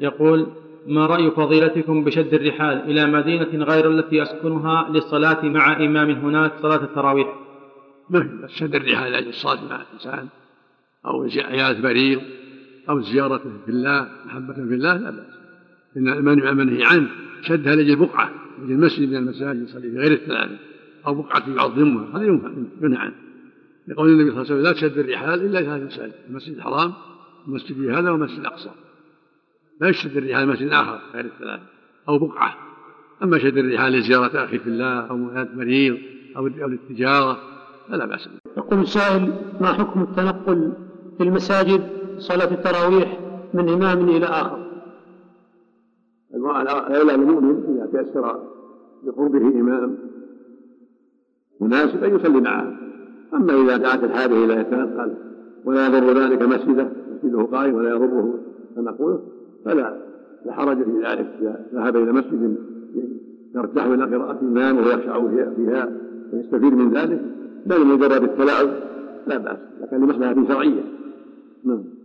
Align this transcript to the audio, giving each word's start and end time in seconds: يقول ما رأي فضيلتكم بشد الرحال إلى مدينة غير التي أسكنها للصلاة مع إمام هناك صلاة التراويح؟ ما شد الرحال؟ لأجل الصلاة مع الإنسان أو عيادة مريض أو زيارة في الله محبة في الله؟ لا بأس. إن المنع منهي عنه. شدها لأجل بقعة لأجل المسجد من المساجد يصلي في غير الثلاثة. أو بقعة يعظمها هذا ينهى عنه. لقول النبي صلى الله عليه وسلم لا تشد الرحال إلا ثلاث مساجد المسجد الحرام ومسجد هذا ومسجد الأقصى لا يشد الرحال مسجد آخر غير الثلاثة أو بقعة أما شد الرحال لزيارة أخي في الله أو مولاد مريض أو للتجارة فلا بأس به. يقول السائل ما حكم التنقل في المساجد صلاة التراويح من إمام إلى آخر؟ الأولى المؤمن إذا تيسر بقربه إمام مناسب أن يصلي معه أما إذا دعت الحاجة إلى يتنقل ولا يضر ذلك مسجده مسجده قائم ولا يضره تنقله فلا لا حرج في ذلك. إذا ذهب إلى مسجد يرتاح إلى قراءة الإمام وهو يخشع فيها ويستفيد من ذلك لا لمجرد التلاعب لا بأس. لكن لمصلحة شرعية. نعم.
يقول 0.00 0.46
ما 0.86 1.06
رأي 1.06 1.30
فضيلتكم 1.30 2.04
بشد 2.04 2.34
الرحال 2.34 2.78
إلى 2.78 3.06
مدينة 3.06 3.64
غير 3.64 3.90
التي 3.90 4.22
أسكنها 4.22 4.88
للصلاة 4.90 5.44
مع 5.44 5.76
إمام 5.76 6.10
هناك 6.10 6.52
صلاة 6.62 6.84
التراويح؟ 6.84 7.34
ما 8.10 8.48
شد 8.48 8.74
الرحال؟ 8.74 9.12
لأجل 9.12 9.28
الصلاة 9.28 9.64
مع 9.70 9.82
الإنسان 9.82 10.28
أو 11.06 11.28
عيادة 11.36 11.78
مريض 11.80 12.20
أو 12.88 13.00
زيارة 13.00 13.42
في 13.64 13.70
الله 13.70 14.08
محبة 14.26 14.54
في 14.54 14.60
الله؟ 14.60 14.96
لا 14.96 15.10
بأس. 15.10 15.38
إن 15.96 16.08
المنع 16.08 16.52
منهي 16.52 16.84
عنه. 16.84 17.08
شدها 17.42 17.74
لأجل 17.74 17.96
بقعة 17.96 18.30
لأجل 18.58 18.72
المسجد 18.72 19.08
من 19.08 19.16
المساجد 19.16 19.62
يصلي 19.62 19.90
في 19.90 19.98
غير 19.98 20.12
الثلاثة. 20.12 20.56
أو 21.06 21.14
بقعة 21.14 21.42
يعظمها 21.56 22.16
هذا 22.16 22.24
ينهى 22.82 22.98
عنه. 22.98 23.14
لقول 23.88 24.08
النبي 24.08 24.30
صلى 24.30 24.42
الله 24.42 24.52
عليه 24.52 24.60
وسلم 24.60 24.62
لا 24.62 24.72
تشد 24.72 24.98
الرحال 24.98 25.46
إلا 25.46 25.62
ثلاث 25.62 25.82
مساجد 25.82 26.12
المسجد 26.30 26.56
الحرام 26.56 26.92
ومسجد 27.48 27.90
هذا 27.90 28.10
ومسجد 28.10 28.38
الأقصى 28.38 28.70
لا 29.80 29.88
يشد 29.88 30.16
الرحال 30.16 30.48
مسجد 30.48 30.68
آخر 30.68 31.00
غير 31.14 31.24
الثلاثة 31.24 31.62
أو 32.08 32.18
بقعة 32.18 32.54
أما 33.22 33.38
شد 33.38 33.56
الرحال 33.56 33.92
لزيارة 33.92 34.44
أخي 34.44 34.58
في 34.58 34.66
الله 34.66 35.10
أو 35.10 35.16
مولاد 35.16 35.56
مريض 35.56 35.96
أو 36.36 36.46
للتجارة 36.46 37.38
فلا 37.88 38.06
بأس 38.06 38.28
به. 38.28 38.52
يقول 38.56 38.80
السائل 38.80 39.32
ما 39.60 39.66
حكم 39.66 40.02
التنقل 40.02 40.72
في 41.18 41.24
المساجد 41.24 41.80
صلاة 42.18 42.54
التراويح 42.54 43.20
من 43.54 43.68
إمام 43.68 44.08
إلى 44.08 44.26
آخر؟ 44.26 44.68
الأولى 46.34 47.14
المؤمن 47.14 47.76
إذا 47.76 48.02
تيسر 48.02 48.40
بقربه 49.04 49.60
إمام 49.60 49.98
مناسب 51.60 52.04
أن 52.04 52.14
يصلي 52.14 52.40
معه 52.40 52.76
أما 53.34 53.62
إذا 53.62 53.76
دعت 53.76 54.04
الحاجة 54.04 54.44
إلى 54.44 54.54
يتنقل 54.54 55.14
ولا 55.64 55.86
يضر 55.86 56.18
ذلك 56.20 56.42
مسجده 56.42 56.90
مسجده 57.12 57.42
قائم 57.42 57.74
ولا 57.74 57.90
يضره 57.90 58.40
تنقله 58.76 59.37
فلا 59.64 59.96
لا 60.46 60.52
حرج 60.52 60.76
في 60.76 60.90
ذلك. 60.90 61.26
إذا 61.40 61.66
ذهب 61.74 61.96
إلى 61.96 62.12
مسجد 62.12 62.56
يرتاح 63.54 63.84
إلى 63.84 64.04
قراءة 64.04 64.38
الإمام 64.42 64.76
وهو 64.76 64.90
يخشع 64.90 65.28
فيها 65.56 65.92
ويستفيد 66.32 66.74
من 66.74 66.92
ذلك 66.92 67.20
لا 67.66 67.74
لمجرد 67.74 68.22
التلاعب 68.22 68.68
لا 69.26 69.38
بأس. 69.38 69.58
لكن 69.80 69.96
لمصلحة 69.96 70.48
شرعية. 70.48 70.82
نعم. 71.64 71.97